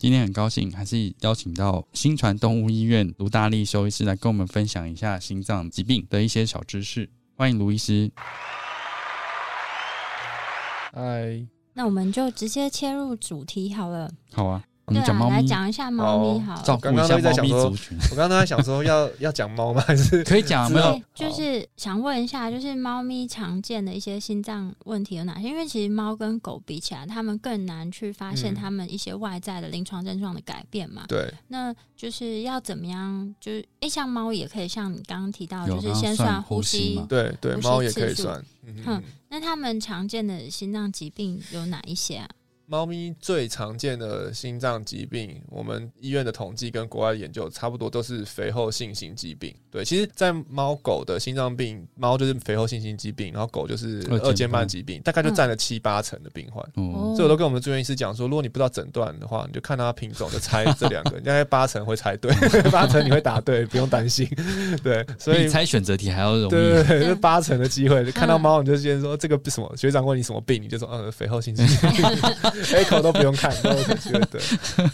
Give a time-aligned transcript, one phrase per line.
[0.00, 7.06] 今天很高兴，还是邀请到新传动物医院卢大力兽医师来跟我们分享一下心脏疾病的一些小知识。
[7.36, 8.10] 欢迎卢医师。
[10.94, 14.10] 嗨，那我们就直接切入主题好了。
[14.32, 14.64] 好啊。
[14.90, 16.60] 对啊，来讲一下猫咪好。
[16.62, 17.96] 照顾一下猫咪族群。
[18.10, 19.80] 我刚刚在想说，要要讲猫吗？
[19.86, 20.70] 还是可以讲？
[20.70, 25.48] 没有，就是想问一下，就是猫咪常见的一些心脏问题有哪些？
[25.48, 31.04] 因为其实猫跟狗比起来，它们更难去发现它们一些外在的临床症状的改变嘛。
[31.08, 31.32] 对。
[31.48, 33.34] 那就是要怎么样？
[33.40, 37.00] 就是诶，像猫也可以像你刚刚提到，就是先算呼吸。
[37.08, 38.42] 对对，猫也可以算。
[38.66, 39.02] 嗯。
[39.28, 42.28] 那它们常见的心脏疾病有哪一些啊？
[42.70, 49.52] 猫咪最常见的心脏疾病，我们医院的统计跟国外的研究差不多，都是肥厚性心疾病。
[49.72, 56.64] 对，其实，在猫狗的心脏病，猫就是肥厚性心疾病，然后狗就是二尖瓣疾病，大概就占了七八成的病患。
[57.16, 62.32] 所以我都跟我们住院医师讲说，如果你不知道诊断的话，你就看它品种就猜这两个，大概八成会猜对，
[62.70, 64.28] 八成你会答对，不用担心。
[64.80, 66.50] 对，所以猜选择题还要容易。
[66.50, 72.59] 对对对，八成的机会， 看到猫你就先说这个什么学长问你什么病，你就说嗯肥厚性心肌病。
[73.02, 73.70] 都不用看，都
[74.30, 74.40] 对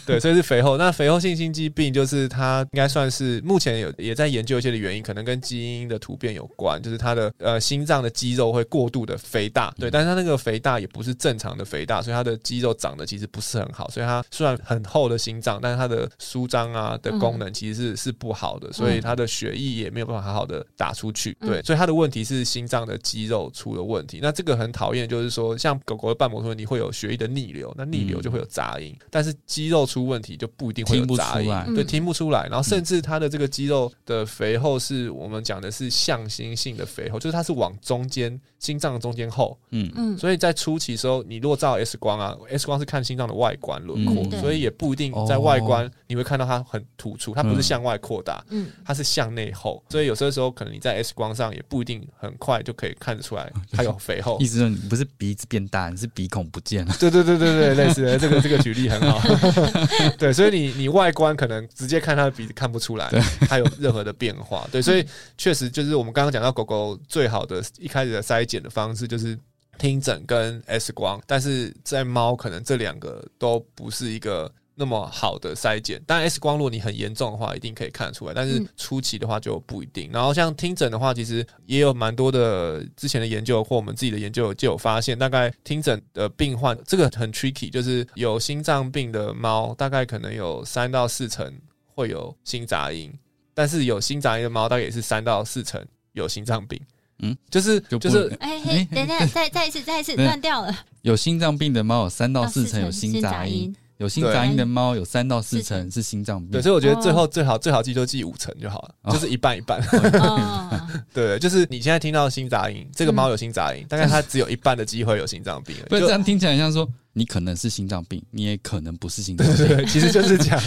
[0.05, 0.77] 对，所以是肥厚。
[0.77, 24.19] 那肥厚性心肌病就是它应该算是目前有也在研究一些的原因，可能跟基因的突变有关，就是它的呃心脏的肌肉会过度的肥大，对，但是它那个肥大也不是正常的肥大，所以它的肌肉长得其实不是很好，所以它虽然很厚的心脏，但是它的舒张啊的功能其实是是不好的，所以它的血液也没有办法好好的打出去，对，所以它的问题是心脏的肌肉出了问题。
[24.21, 32.47] 那这个很讨厌，就是说像狗狗的瓣膜出问题会有血液的逆流，那逆流就会有杂音，但是肌肉出问题就不一定会有杂音，对，听不出来。
[32.47, 40.17] 然后甚至它的这个肌肉的肥厚是我们讲的是向心性的肥厚，就是它是往中间心脏的中间厚，嗯嗯。
[40.17, 49.83] 所以在初期时候，你如果照 X 光啊，X 光是看心脏的外观轮廓，所以也不一定在外观你会看到它很突出，它不是向外扩大，嗯，它是向内厚。
[49.89, 54.37] 所以有些时候可能你在 X 光上也不一定很快就可以看得出来它有肥厚。
[54.39, 56.95] 意思说你不是鼻子变大，你是鼻孔不见了。
[56.99, 58.17] 对对对对对对，类似的。
[58.19, 59.21] 这个这个举例很好，
[60.17, 63.09] 对，所以你你外观可能直接看它的鼻子看不出来，
[63.47, 65.05] 它有任何的变化，对，所以
[65.37, 69.37] 确实就是我们刚刚讲到狗狗最好的一开始的筛检的方式就是
[69.77, 74.51] 听诊跟 X 光，但是在猫可能这两个都不是一个。
[74.79, 78.33] 那么好的筛检，但 X 光如果你很严重的话，一定可以看得出来。
[78.35, 80.07] 但是初期的话就不一定。
[80.13, 91.51] 然后像听诊的话，其实也有蛮多的之前的研究或我们自己的研究就有发现，大概听诊的病患这个很 tricky，就是有心脏病的猫，大概可能有三到四成
[91.95, 93.11] 会有心杂音，
[93.55, 95.83] 但是有心杂音的猫大概也是三到四成
[96.13, 96.79] 有心脏病。
[97.23, 100.85] 嗯，就是就是哎嘿，等一下，再再一次再一次断掉了。
[101.01, 103.75] 有心脏病的猫有三到四成有心杂音。
[103.97, 109.81] 有心杂音的猫有三到四成是心脏病，对，所以我觉得最后最好最好记就记五成就好了，就是一半一半。
[111.13, 115.75] 对，就是你现在听到心杂音，这个猫有心杂音，大概它只有一半的机会有心脏病。
[115.89, 116.87] 不是这样听起来像说。
[117.17, 120.61] 你可能是心脏病，你也可能不是心脏病，对其实就是这样，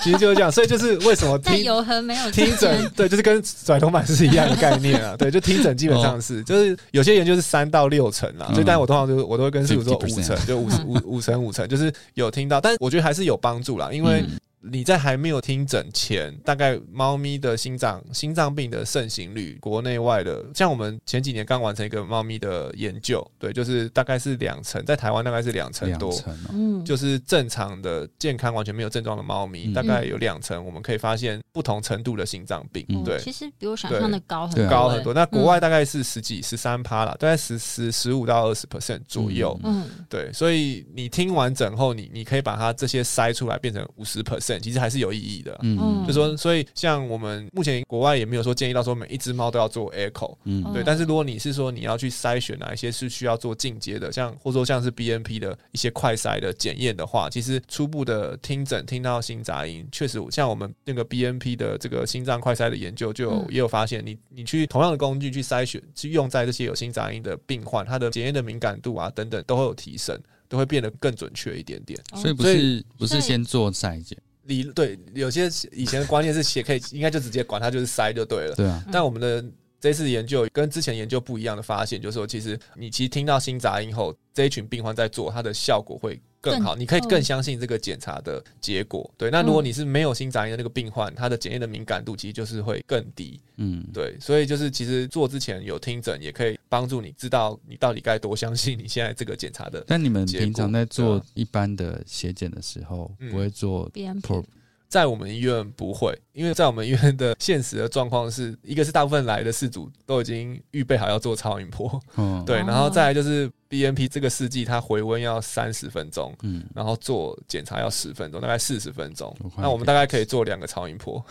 [0.00, 14.24] 其实就是这样，所以就是为什么听有和没有听诊，对，就是跟甩头板是一样的概念啊，对，就听诊基本上是，就是有些研究是三到六成啊，所以但我通常就是我都会跟师傅说五成，就五五五成五成，就是有听到，但我觉得还是有帮助啦，因为
[14.62, 29.72] 你在还没有听诊前，大概猫咪的心脏心脏病的盛行率，国内外的，像我们前几年刚完成一个猫咪的研究，对，就是大概是两成，在台湾大概是两成多，两层哦，嗯，就是正常的健康完全没有症状的猫咪，嗯。
[29.72, 32.96] 大概有两成，我们可以发现不同程度的心脏病，嗯。
[32.98, 33.18] 哦对。
[33.18, 39.58] 其实比我想象的高很高很多，那国外嗯大概是十几、十三趴啦，大概十十十五到二十 percent 左右。
[39.62, 45.56] 嗯，对，所以你听完整后，你你可以把它这些筛出来，变成五十 percent，其实还是有意义的。
[45.62, 50.82] 嗯嗯就说，所以像我们目前国外也没有说建议到说每一只猫都要做 echo，嗯哦对。
[50.82, 70.18] 但是如果你是说你要去筛选哪一些是需要做进阶的，像或者说像是 BNP 的一些快筛的检验的话，其实初步的听诊听到心杂音，确实像我们那个 BNP 的这个心脏快筛的研究就有、嗯也有发现，你你去同样的工具去筛选，去用在这些有心杂音的病患，它的检验的敏感度啊等等都会有提升，
[70.48, 71.98] 都会变得更准确一点点。
[72.14, 74.16] 所以不所是不是先做筛检，
[74.50, 79.42] 理对有些以前的观念是写可以应该就直接管它就是塞就对了，对啊，但我们的
[79.80, 89.08] 这次研究跟之前研究不一样的发现，就是说，其实你其实听到新杂音后，这一群病患在做，它的效果会更好，你可以嗯更相信这个检查的结果。
[89.16, 93.40] 对，那如果你是没有心杂音的那个病患，他的检验的敏感度其实就是会更低。
[93.56, 99.84] 嗯，对，所以就是其实做之前有听诊，也可以帮助你知道你到底该多相信你现在这个检查的。
[99.86, 104.44] 但你们平常在做啊一般的血检的时候，嗯不会做 BNP pro
[104.88, 119.34] 在我们医院不会，因为在我们医院的现实的状况是，一个是大部分来的事主都已经预备好要做超音波，嗯， 对，哦然后再来就是 BNP 这个试剂，它回温要三十分钟，嗯，然后做检查要十分钟，大概四十分钟。
[119.56, 121.24] 那我们大概可以做两个超音波，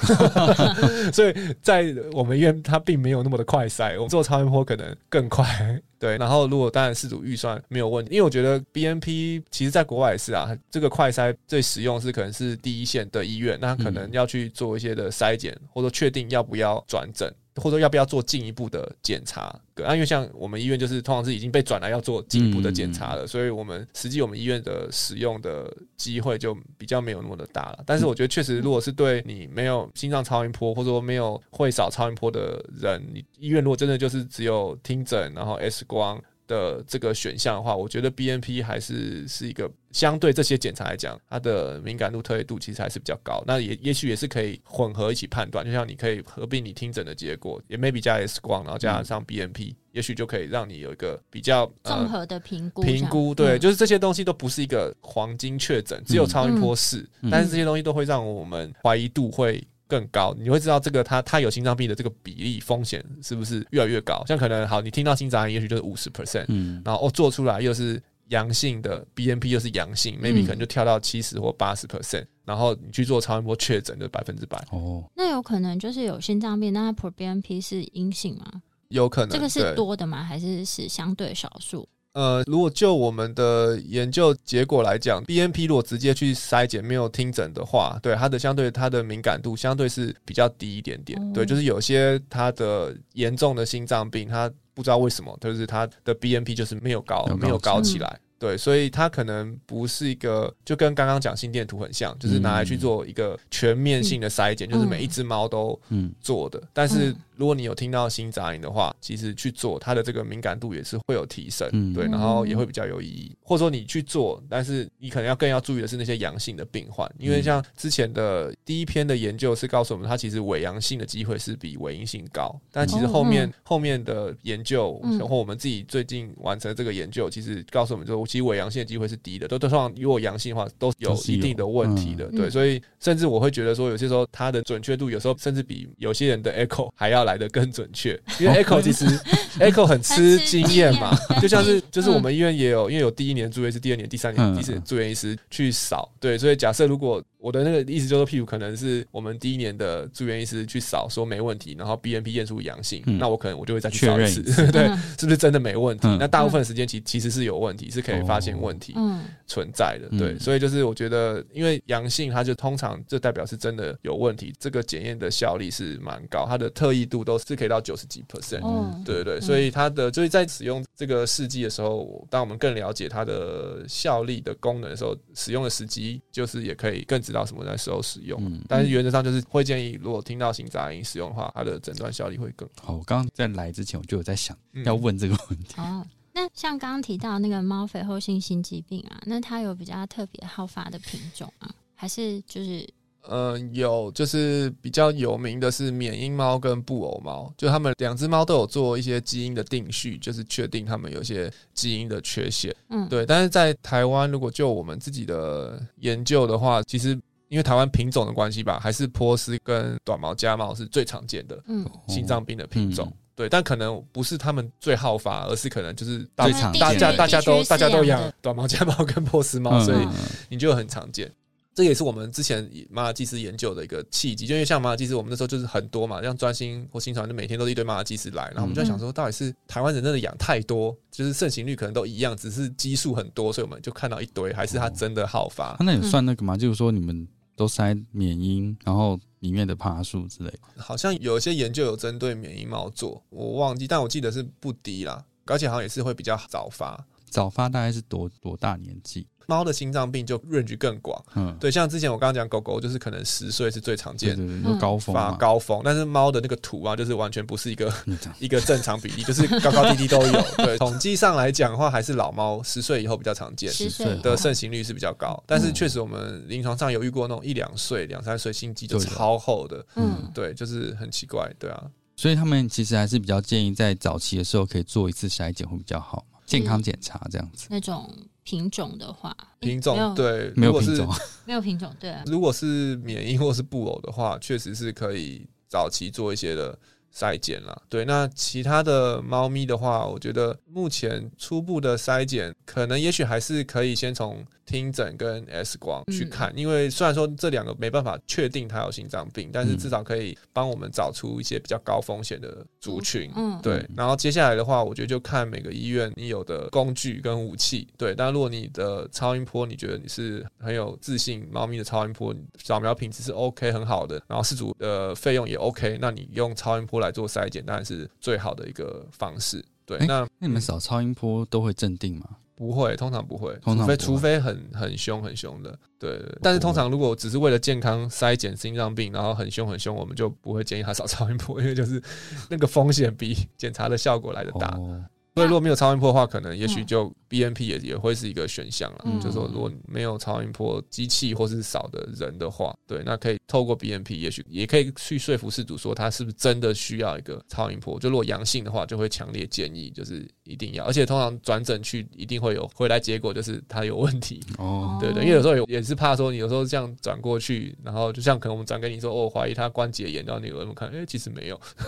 [1.12, 5.80] 所以在我们医院它并没有那么的快筛，我们做超音波可能更快。
[6.00, 17.30] 对，然后如果当然事主预算没有问题，因为我觉得 BNP 其实在国外也是啊，这个快筛最实用是可能是第一线的医院，那可能要去做一些的筛检，或者确定要不要转诊。
[17.56, 19.54] 或者说要不要做进一步的检查？
[19.76, 27.84] 对，啊，因为像我们医院就是通常是已经被转来要做进一步的检查了，所以我们实际我们医院的使用的机会就比较没有那么的大了。
[27.86, 36.22] 但是我觉得确实，如果是对你没有心脏超音波，或者说没有会扫超音波的人，你医院如果真的就是只有听诊，然后 X 光。
[36.50, 43.44] 的这个选项的话，我觉得 BNP 还是是一个相对这些检查来讲，它的敏感度、特异度其实还是比较高。
[43.46, 53.60] 那也也许也是可以混合一起判断，就像你可以合并你听诊的结果，也 maybe 加 X 光，然后加上 BNP，、也许就可以让你有一个比较综合的评估，评估，对，嗯。
[53.60, 57.30] 就是这些东西都不是一个黄金确诊，只有超音波是，嗯。
[57.30, 64.24] 但是这些东西都会让我们怀疑度会更高，你会知道这个他他有心脏病的这个比例风险是不是越来越高？
[64.28, 78.62] 像可能好，你听到心杂音，也许就是五十 percent，嗯，然后哦做出来又是阳性的 BNP 又是阳性，maybe 嗯可能就跳到七十或八十 percent，然后你去做超音波确诊就百分之百，哦，那有可能就是有心脏病，那它 proBNP 是阴性吗？
[78.90, 80.24] 有可能这个是多的吗？
[80.24, 81.88] 还是是相对少数？
[82.20, 91.18] 呃，如果就我们的研究结果来讲，BNP 如果直接去筛检没有听诊的话，对它的相对它的敏感度相对是比较低一点点。
[91.18, 98.20] 哦对，就是有些它的严重的心脏病，它不知道为什么，就是它的 BNP 就是没有高没有，高起来。
[98.40, 106.62] 对，所以它可能不是一个，就跟刚刚讲心电图很像，就是拿来去做一个全面性的筛检，就是每一只猫都嗯，做的。
[106.74, 107.16] 但是嗯。
[107.40, 111.94] 如果你有听到心杂音的话，其实去做它的这个敏感度也是会有提升，嗯。
[111.94, 113.34] 对，嗯然后也会比较有意义。
[113.42, 125.18] 或者说你去做，但是你可能要更要注意的是那些阳性的病患，因为像之前的第一篇的研究是告诉我们，它其实伪阳性的机会是比伪阴性高，但其实后面、后面的研究，嗯。
[125.20, 132.38] 或我们自己最近完成这个研究，其实告诉我们说，其实伪阳性的机会是低的，都都通常如果阳性的话，都有都是有一定的问题的，嗯。
[132.38, 139.06] 对，嗯所以甚至我会觉得说，有些时候它的准确度有时候甚至比有些人的 echo 还要来的更准确，因为 echo 其实
[139.60, 144.56] echo 很吃经验嘛就像是嗯就是我们医院也有，因为有第一年住院医师、第二年、第三年、嗯。
[144.56, 154.98] 第四年住院医师去扫，对，所以假设如果我的那个意思就是，譬如可能是我们第一年的住院医师去扫说没问题，然后 BNP 验出阳性，嗯那我可能我就会再去扫一次， 对，嗯。
[155.18, 156.08] 是不是真的没问题？
[156.08, 156.18] 嗯。
[156.20, 158.94] 那大部分时间其其实是有问题，是可以发现问题。
[158.98, 160.20] 嗯，存在的，嗯。
[160.20, 178.38] 对，所以就是我觉得，因为阳性，它就通常就代表是真的有问题，这个检验的效力是蛮高，它的特异度都是可以到九十几 percent，哦，对对对，所以它的就是在使用这个试剂的时候，当我们更了解它的效力的功能的时候，使用的时机就是也可以更知道什么在时候使用。
[178.44, 182.96] 嗯但是原则上就是会建议，如果听到心杂音使用的话，它的诊断效力会更好。
[182.96, 186.06] 我刚刚在来之前我就有在想嗯要问这个问题，哦。
[186.34, 192.88] 那像刚刚提到那个猫肥厚性心肌病啊，那它有比较特别好发的品种啊，还是就是
[193.30, 202.76] 嗯，有就是比较有名的是缅因猫跟布偶猫，就他们两只猫都有做一些基因的定序，就是确定它们有些基因的缺陷。
[202.90, 207.10] 嗯，对，但是在台湾，如果就我们自己的研究的话，其实
[207.48, 213.08] 因为台湾品种的关系吧，还是波斯跟短毛家猫是最常见的嗯，心脏病的品种。
[213.08, 216.74] 嗯对，但可能不是他们最好发，而是可能就是大家
[217.14, 220.12] 大家都大家都养短毛家猫跟波斯猫，嗯所以嗯
[220.50, 221.32] 你就很常见。
[221.80, 235.78] 这也是我们之前马尔济斯研究的一个契机，就因为像马尔济斯，我们那时候就是很多嘛，像专心或新传，就每天都是一堆马尔济斯来，然后我们就在想说，到底是台湾人真的养太多，就是盛行率可能都一样，只是基数很多，所以我们就看到一堆，还是它真的好发啊？
[235.80, 236.58] 那有算那个吗？
[236.58, 240.60] 就是说你们都塞缅因，然后里面的爬树之类的。
[240.76, 247.08] 好像有一些研究有针对缅因猫做，我忘记，但我记得是不低啦，而且好像也是会比较早发。
[247.30, 249.28] 早发大概是多多大年纪？
[249.48, 255.32] 猫的心脏病就 range 更广，嗯，对，像之前我刚刚讲狗狗，就是可能十岁是最常见对对对，有高峰发。
[255.38, 257.92] 高峰，但是猫的那个图啊，就是完全不是一个
[258.38, 260.42] 一个正常比例，就是高高低低都有。
[260.64, 265.44] 对，统计上来讲的话，还是老猫十岁以后比较常见，十岁的盛行率是比较高。
[265.48, 271.84] 但是确实，我们临床上有遇过那种一两岁、两三岁心肌就超厚的，嗯，对，就是很奇怪，对啊。
[272.16, 277.68] 所以他们其实还是比较建议在早期的时候可以做一次筛检会比较好嘛，健康检查这样子。
[277.70, 278.12] 那种
[278.44, 281.08] 品种的话，品种对，没有品种，
[281.46, 286.78] 没有品种，对啊，如果是免疫或是布偶的话，确实是可以早期做一些的
[287.14, 287.82] 筛检啦。
[287.90, 303.32] 对，那其他的猫咪的话，我觉得目前初步的筛检，可能也许还是可以先从听诊跟 X 光去嗯看，因为虽然说这两个没办法确定它有心脏病，但是嗯至少可以帮我们找出一些比较高风险的族群。
[303.36, 307.88] 嗯，对嗯，然后接下来的话，我觉得就看每个医院你有的工具跟武器。
[307.98, 319.64] 对，但如果你的超音波，你觉得你是很有自信，猫咪的超音波扫描品质是 OK 很好的，然后饲主的费用也 OK，那你用超音波来做筛检，当然是最好的一个方式。
[319.86, 322.26] 对，诶那那你们扫超音波都会镇定吗？
[322.56, 332.04] 不会，通常不会，除非除非很很凶很凶的，对但是通常如果只是为了健康筛检心脏病，然后很凶很凶，我们就不会建议他扫 超音波，因为就是
[332.50, 334.68] 那个风险比检查的效果来的大。
[334.78, 335.02] 哦，
[335.40, 339.02] 所以如果没有超音波的话，可能也许嗯就 BNP 也也会是一个选项了。
[339.06, 348.00] 嗯就是说，如果没有超音波机器或是少的人的话，对，那可以透过 BNP，也许也可以去说服事主说他是不是真的需要一个超音波。
[348.00, 354.42] 就如果阳性的话，就会强烈建议就是一定要，而且通常转诊去一定会有回来结果，就是他有问题。
[354.58, 361.60] 哦， 对对，因为有时候有也是怕说你有时候这样转过去，然后就像可能我们转给你说，哦，怀疑他关节炎，然后你有人看，哎、其实没有，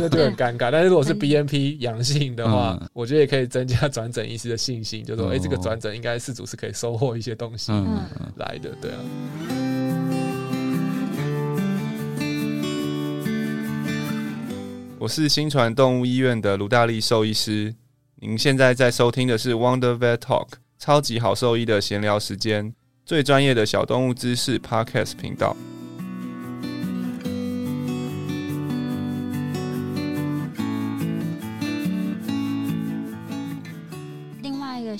[0.00, 0.70] 那就很尴尬。
[0.70, 7.72] 但是如果是嗯 BNP 阳性的话，嗯我觉得也可以增加转诊医师的信心，就说，哎、哦这个转诊应该事主是可以收获一些东西
[8.36, 8.98] 来的，对啊。
[14.98, 17.74] 我是新传动物医院的卢大力兽医师。
[18.16, 20.46] 您现在在收听的是 Wonder Vet Talk，
[20.78, 22.72] 超级好兽医的闲聊时间，
[23.04, 25.56] 最专业的小动物知识 Podcast 频道。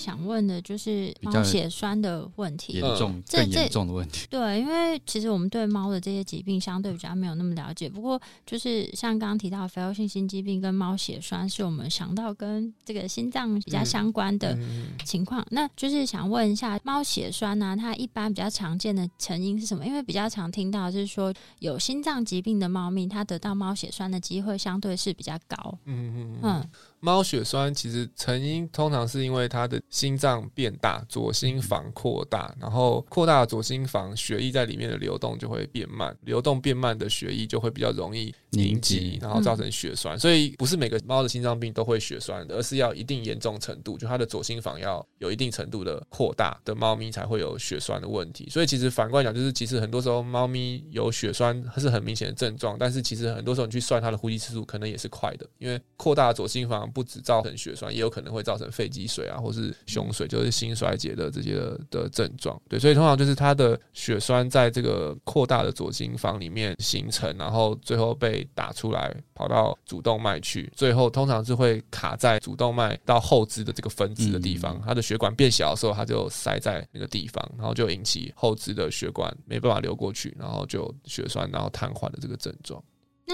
[0.03, 2.83] 想问的就是猫血栓的问题严。
[2.97, 4.27] 重这这更严重的问题。
[4.29, 7.89] 对，因为其实我们对猫的这些疾病相对比较没有那么了解。
[7.89, 15.47] 不过，就是像刚刚提到肥厚性心肌病跟猫血栓，是我们想到跟这个心脏比较相关的嗯，情况。
[15.51, 19.87] 那就是想问一下，猫血栓呢、它一般比较常见的成因是什么？
[19.87, 25.79] 因为比较常听到就是说，有心脏疾病的猫咪，它得到猫血栓的机会相对是比较高。
[25.85, 26.39] 嗯嗯嗯。
[26.43, 26.71] 嗯
[27.05, 40.17] 猫血栓其实成因通常是因为它的心脏变大，左心房扩大，然后扩大左心房，血液在里面的流动就会变慢，流动变慢的血液就会比较容易凝凝集集，然后造成血栓。
[40.17, 48.49] 所以不是每个猫的心脏病都会血栓的，而是要一定严重程度，就它的左心房要有一定程度的扩大的猫咪才会有血栓的问题。
[48.49, 62.61] 所以其实反过来讲，就是其实很多时候猫咪有血栓它是很明显的症状，但是其实很多时候你去算它的呼吸次数，可能也是快的，因为扩大左心房不止造成血栓，也有可能会造成肺积水啊，或是胸水，就是心衰竭的这些的的症状。
[62.69, 82.83] 对，所以通常就是它的血栓在这个扩大的左心房里面形成，然后最后被打出来，跑到主动脉去，最后通常是会卡在主动脉到后肢的这个分支的地方，嗯它的血管变小的时候，它就塞在那个地方，然后就引起后肢的血管没办法流过去，然后就血栓，然后瘫痪的这个症状。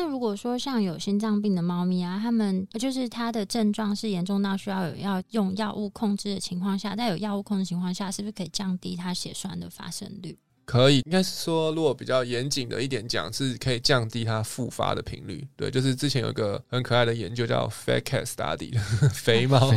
[0.00, 10.38] 那如果说像有心脏病的猫咪啊，它们就是它的症状是严重到需要有要用药物控制的情况下，在有药物控制情况下，是不是可以降低它血栓的发生率？
[10.64, 15.44] 可以，应该是说，如果比较严谨的一点讲，是可以降低它复发的频率。
[15.56, 18.78] 对，就是之前有个很可爱的研究叫 Fat Cat Study，
[19.10, 19.72] 肥猫，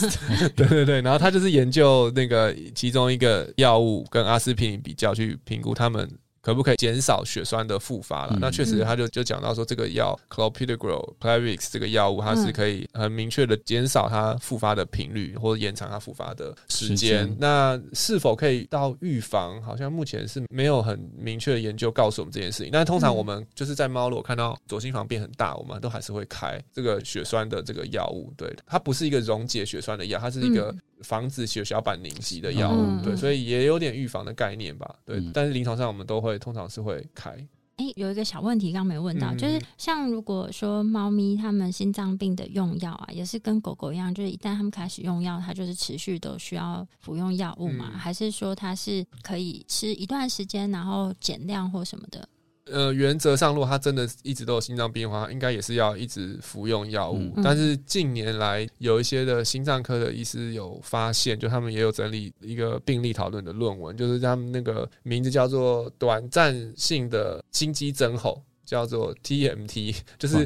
[0.56, 6.08] 对对对，然后他就是研究那个其中一个药物跟阿司匹林比较，去评估他们。
[6.46, 8.38] 可不可以减少血栓的复发了？
[8.40, 17.36] 那确实，他就就讲到说，这个药 clopidogrel、Plavix 这个药物，它是可以很明确的减少它复发的频率，或者延长它复发的时间。
[17.40, 19.60] 那是否可以到预防？
[19.60, 22.70] 好像目前是没有很明确的研究告诉我们这件事情。
[22.72, 28.32] 但通常我们就是在猫，如果看到左心房变很大，我们都还是会开这个血栓的这个药物。
[28.36, 30.72] 对，它不是一个溶解血栓的药，它是一个。
[31.02, 35.22] 防止血小板凝集的药物，对，所以也有点预防的概念吧，对。
[35.32, 37.30] 但是临床上我们都会通常是会开。
[37.76, 47.90] 哎，有一个小问题刚没问到，就是像如果说猫咪它们心脏病的用药啊，也是跟狗狗一样，就是一旦它们开始用药，它就是持续都需要服用药物嘛？
[47.94, 52.26] 还是说它是可以吃一段时间，然后减量或什么的？
[52.70, 57.32] 呃，原则上，如果他真的一直都有心脏病的话，应该也是要一直服用药物。
[57.42, 68.42] 但是近年来，有一些的心脏科的医师有发现，就他们也有整理一个病例讨论的论文，就是他们那个名字叫做短暂性的心肌增厚。
[68.66, 70.44] 叫做 TMT， 就是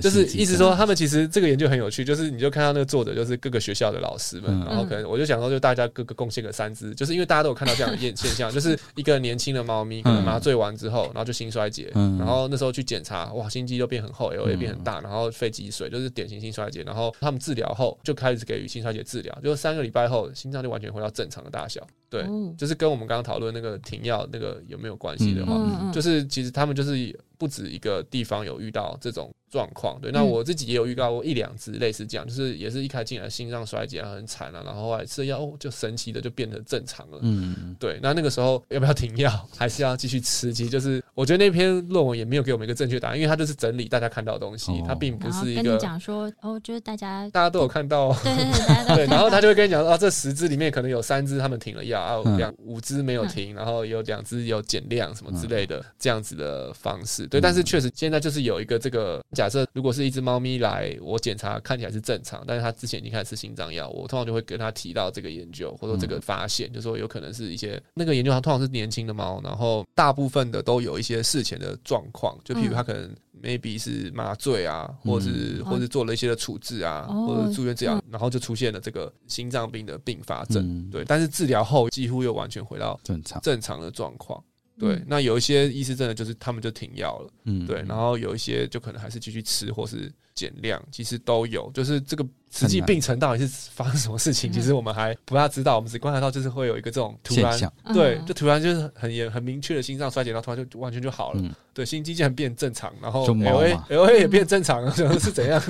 [0.00, 21.86] 就是意思说，他们其实这个研究很有趣，就是你就看到那个作者就是各个学校的老师们，然后可能我就想说，就大家各个贡献个三支，就是因为大家都有看到这样的现 现象，就是一个年轻的猫咪可能麻醉完之后，然后就心衰竭，然后那时候去检查，哇，心肌就变很厚，L A 变很大，然后肺积水，就是典型心衰竭，然后他们治疗后就开始给予心衰竭治疗，就三个礼拜后心脏就完全回到正常的大小。
[22.10, 22.24] 对，
[22.56, 26.96] 就是跟我们刚刚讨论那个停药那个有没有关系的话，就是其实他们就是
[27.38, 29.34] 不止一个地方有遇到这种。
[29.54, 29.96] 状况。
[30.00, 37.18] 对，那我自己也有预告过一两只类似这样，就是也是一开进来心脏衰竭啊，很惨啊，然后后来吃药哦，就神奇的就变得正常了。
[37.22, 40.52] 嗯，对，那那个时候要不要停药，还是要继续吃？
[40.52, 48.44] 其实就是我觉得那篇论文也没有给我们一个正确答案，因为它就是整理大家看到的东西，它并不是一个讲说哦，就是大家大家都有看到，对对
[48.86, 57.26] 对，对， 然后他就会跟你讲说啊，这十只里面可能有三只他们停了药，啊，两五只没有停，然后有两只有减量什么之类的这样子的方式。
[57.26, 60.24] 对，但是确实现在就是有一个这个假设，如果是一只。
[60.24, 84.42] 猫咪来，我检查看起来是正常，但是它之前已经开始吃心脏药，我通常就会跟他提到这个研究或者这个发现，就说有可能是一些那个研究，它通常是年轻的猫，然后大部分的都有一些事前的状况，就譬如它可能 maybe 是麻醉啊，或是或是做了一些的处置啊，或者住院治疗，然后就出现了这个心脏病的并发症，对，但是治疗后几乎又完全回到正常正常的状况。
[84.78, 105.62] 对，那有一些医师真的就是他们就停药了，嗯，对，然后有一些就可能还是继续吃或是减量，其实都有，就是这个实际病程到底是发生什么事情，其实我们还不大知道，我们只观察到就是会有一个这种突然，对，就突然就是很严很明确的心脏衰竭，然后突然就完全就好了，对，心肌竟然变正常，然后 L A L A 也变正常了， 是怎样？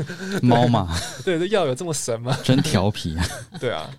[0.43, 2.35] 猫嘛， 对，这药有这么神吗？
[2.43, 3.27] 真调皮啊！
[3.61, 3.91] 对啊。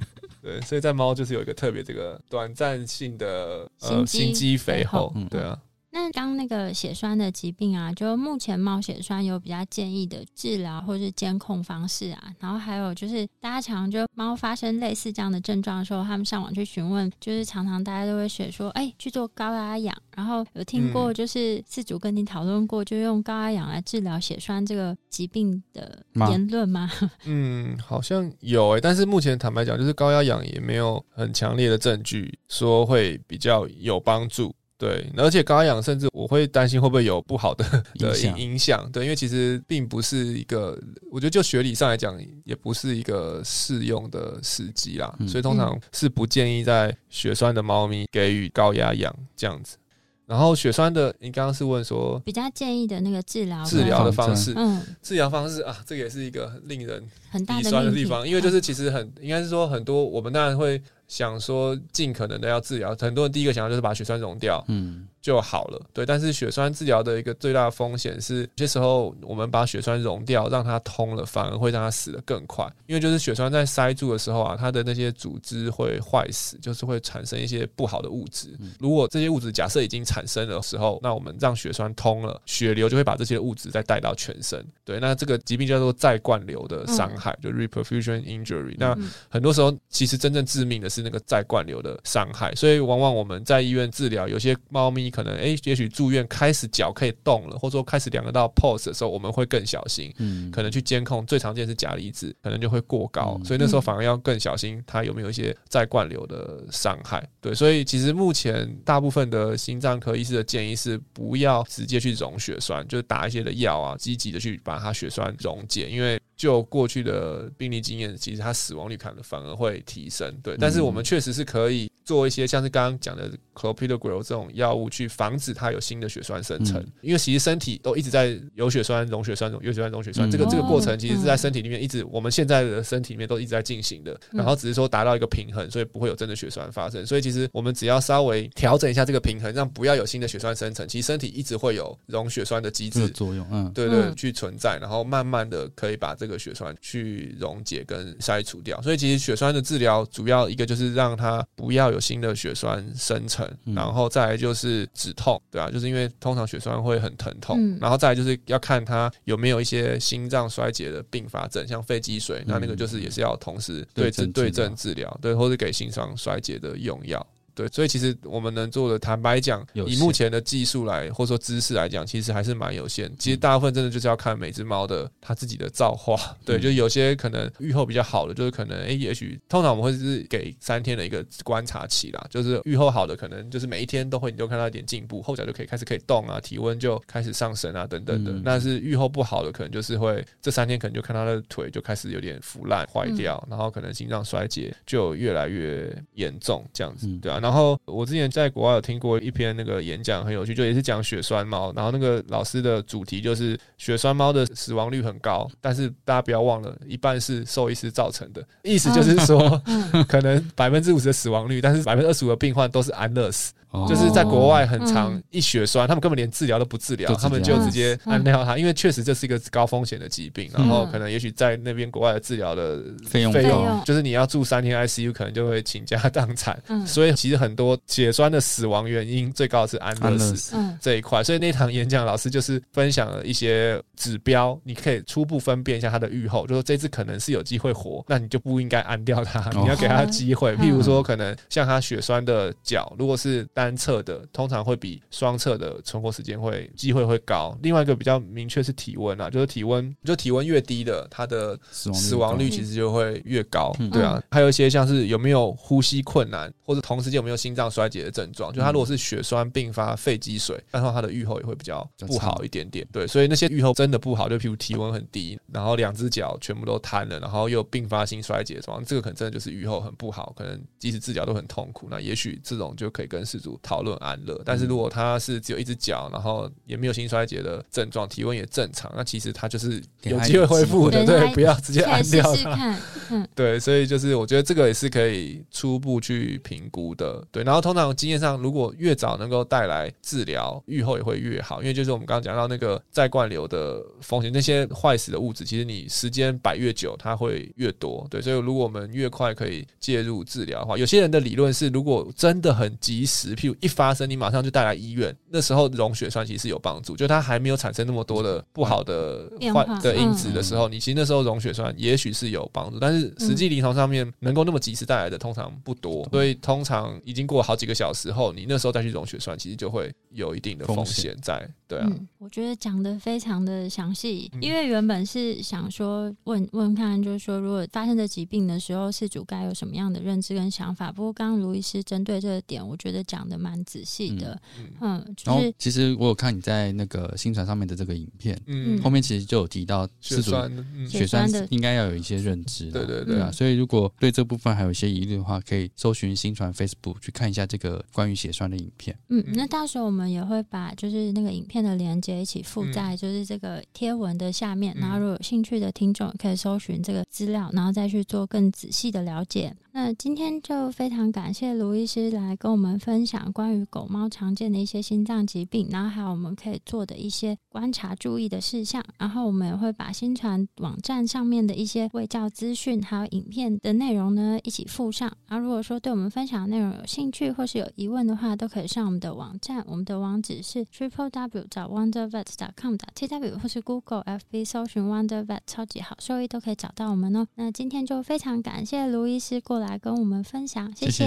[0.46, 5.60] 对，所以在猫就是有一个特别这个短暂性的呃心肌肥厚，对啊。
[5.96, 26.92] 那刚那个血栓的疾病啊，就目前猫血栓有比较建议的治疗或是监控方式啊，然后还有就是大家常就猫发生类似这样的症状的时候，他们上网去询问，就是常常大家都会写说，哎，去做高压氧，然后有听过就是自主跟你讨论过，就用高压氧来治疗血栓这个疾病的言论吗？
[27.24, 34.54] 嗯，好像有诶，但是目前坦白讲，就是高压氧也没有很强烈的证据说会比较有帮助。
[34.78, 37.64] 对，而且高压氧甚至我会担心会不会有不好的
[37.96, 38.90] 的影响。
[38.92, 40.78] 对，因为其实并不是一个，
[41.10, 45.18] 我觉得就学理上来讲，也不是一个适用的时机啦。
[45.26, 49.78] 所以通常是不建议在血栓的猫咪给予高压氧这样子。
[50.26, 60.82] 然后血栓的，你刚刚是问说比较建议的那个治疗治疗的方式，嗯，治疗方式啊，这个也是一个令人很大的地方，因为就是其实很应该是说很多我们当然会。
[61.08, 65.82] 想说尽可能的要治疗，很多人第一个想要就是把血栓溶掉，嗯，就好了。
[65.94, 72.68] 对，但是血栓治疗的一个最大的风险是，有些时候我们把血栓溶掉，让它通了，反而会让它死得更快。
[72.88, 78.58] 因为就是血栓在塞住的时候啊，它的那些组织会坏死，就是会产生一些不好的物质。
[78.80, 84.66] 如果这些物质假设已经产生的时候，那我们让血栓通了，血流就会把这些物质再带到全身。
[84.84, 88.76] 对，那这个疾病叫做再灌流的伤害，就 reperfusion injury。
[88.80, 88.98] 那
[89.30, 90.96] 很多时候其实真正致命的是。
[90.96, 101.26] 是那个再灌流的伤害，所以往往我们在医院治疗，有些猫咪可能诶，也许住院开始脚可以动了，或者说开始量得到 pulse 的时候，我们会更小心，嗯，可能去监控。
[101.26, 107.26] 最常见是钾离子，可能就会过高，嗯所以那时候反而要更小心，它有没有一些再灌流的伤害。
[107.40, 116.20] 对，所以其实目前大部分的心脏科医师的建议是不要直接去溶血栓，就是打一些的药啊，积极的去把它血栓溶解，因为。
[116.38, 120.58] 就过去的病例经验，其实它死亡率可能反而会提升，对。
[120.60, 126.80] 但是我们确实是可以做一些像是刚刚讲的 clopidogrel 这种药物，去防止它有新的血栓生成。
[126.80, 134.12] 嗯因为其实身体都一直在有血栓、溶血栓、有血栓、溶血栓，嗯这个这个过程哦其实是在身体里面一直，我们现在的身体里面都一直在进行的。
[134.32, 137.06] 嗯然后只是说达到一个平衡，所以不会有真的血栓发生。
[137.06, 148.82] 所以其实我们只要稍微调整一下这个平衡，让不要有新的血栓生成，其实身体一直会有溶血栓的机制作用，嗯，对对，嗯去存在，然后慢慢的可以把这个血栓去溶解跟筛除掉。
[148.82, 153.76] 所以其实血栓的治疗主要一个就是让它不要有新的血栓生成，嗯。
[153.76, 157.78] 然后再来就是止痛，对啊，就是因为通常血栓会很疼痛，嗯。
[157.82, 167.26] 然后再来就是要看他有没有一些心脏衰竭的并发症，像肺积水，那那个就是也是要同时对对症症对症治疗，对，或者给心脏衰竭的用药。
[167.56, 173.12] 对，所以其实我们能做的，坦白讲，以目前的技术来或者说知识来讲，其实还是蛮有限。
[173.18, 176.36] 其实大部分真的就是要看每只猫的它自己的造化。
[176.44, 188.32] 对，嗯就有些可能愈后比较好的，就是可能诶，也许通常我们会是给三天的一个观察期啦，就是愈后好的，可能就是每一天都会你就看到一点进步，后脚就可以开始可以动啊，体温就开始上升啊，等等的。
[188.32, 197.40] 嗯那是愈后不好的，可能就是会这三天可能就看它的腿就开始有点腐烂坏掉，然后可能心脏衰竭就越来越严重这样子嗯，对啊。
[197.46, 213.54] 然后我之前在国外有听过一篇那个演讲，很有趣，就也是讲血栓猫，然后那个老师的主题就是血栓猫的死亡率很高，但是大家不要忘了，一半是兽医师造成的，意思就是说，嗯 可能百分之五十的死亡率，但是百分之二十五的病患都是安乐死。
[213.76, 213.86] 哦。
[213.88, 215.24] 就是在国外很常嗯。
[215.32, 223.64] 一血栓，他们根本连治疗都不治疗，他们就直接嗯安掉它，因为确实这是一个高风险的疾病，然后可能也许在那边国外的治疗的费用费费用。
[223.64, 226.62] 用，就是你要住三天 ICU，可能就会倾家荡产。
[226.68, 226.86] 嗯。
[226.86, 230.56] 所以其实很多血栓的死亡原因最高是安乐死。
[230.80, 239.62] 这一块，所以那堂演讲老师就是分享了一些指标，你可以初步分辨一下它的预后，就说这只可能是有机会活，那你就不应该安掉它，哦。
[239.64, 240.56] 你要给它机会。
[240.60, 240.66] 嗯。
[240.66, 247.58] 譬如说，可能像他血栓的脚，如果是单侧的，通常会比双侧的存活时间会机会会高。
[247.64, 254.22] 另外一个比较明确是体温啊，就是体温，就体温越低的，它的死亡率其实就会越高，嗯对啊。
[254.30, 262.86] 还有一些像是有没有呼吸困难，或者同时间有没有心脏衰竭的症状，就他如果是血栓并发肺积水，然后他的预后也会比较不好一点点。
[262.92, 271.88] 对，所以那些预后真的不好，就譬如体温很低，然后两只脚全部都瘫了，然后又并发性衰竭的状况，这个可能真的就是预后很不好，可能即使治疗都很痛苦。
[271.90, 274.40] 那也许这种就可以跟事主讨论安乐。
[274.46, 281.06] 但是如果他是只有一只脚，然后也没有心衰竭的症状，体温也正常，那其实他就是有机会恢复的。
[281.06, 282.78] 对对，不要直接安掉它。
[283.36, 287.24] 对，所以就是我觉得这个也是可以初步去评估的。
[287.32, 298.06] 对，然后通常经验上，如果越早能够带来治疗，愈后也会越好，因为就是我们刚刚讲到那个再灌流的风险，那些坏死的物质，其实你时间摆越久，它会越多。
[298.10, 321.48] 对，所以如果我们越快可以介入治疗的话，有些人的理论是，如果真的很及时，譬如一发生，你马上就带来医院，那时候溶血栓其实是有帮助，就它还没有产生那么多的不好的坏的因子嗯的时候，你其实那时候溶血栓也许是有帮助，但是实际临床上面能够那么及时带来的通常不多，所以通常已经过了好几个小时后，你那时候再去溶血栓，其实就会有一定的风风险在。
[321.68, 324.42] 对啊，嗯，我觉得讲的非常的详细，嗯。
[324.42, 330.92] 因为原本是想说问问看，就是说如果发生这疾病的时候，事主该有什么样的认知跟想法。
[330.92, 340.52] 不过刚刚卢医师针对这个点，我觉得讲的蛮仔细的，嗯嗯，然后就是其实我有看你在那个新传上面的这个影片，嗯，后面其实就有提到血事主血栓
[340.90, 343.20] 血栓的应该要有一些认知啦，对对对。
[343.20, 348.98] 啊，嗯所以如果对这部分还有一些疑虑的话，可以搜寻新传 Facebook 去看一下这个关于血栓的影片。
[349.10, 359.56] 嗯，嗯那到时候我们也会把就是那个影片的连接一起附嗯在就是这个贴文的下面，嗯然后如果有兴趣的听众可以搜寻这个资料，然后再去做更仔细的了解。
[359.78, 375.12] 那今天就非常感谢卢医师来跟我们分享关于狗猫常见的一些心脏疾病，然后还有我们可以做的一些观察注意的事项，然后我们也会把新传网站上面的一些卫教资讯还有影片的内容呢一起附上。
[375.28, 382.24] 然后如果说对我们分享的内容有兴趣或是有疑问的话，都可以上我们的网站，我们的网址是 triple w 找 wondervet
[382.56, 387.28] com 打 t w 或是 Google FB 搜寻 wondervet 超级好兽医都可以找到我们哦。
[387.36, 391.06] 那今天就非常感谢卢医师过来来跟我们分享，谢谢，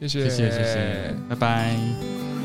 [0.00, 2.35] 谢谢，谢谢，谢谢，拜拜。